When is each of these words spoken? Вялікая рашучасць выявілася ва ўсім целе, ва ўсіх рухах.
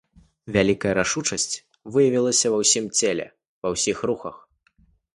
Вялікая 0.55 0.93
рашучасць 0.99 1.61
выявілася 1.97 2.47
ва 2.57 2.65
ўсім 2.65 2.85
целе, 2.99 3.31
ва 3.65 3.77
ўсіх 3.79 3.97
рухах. 4.13 4.35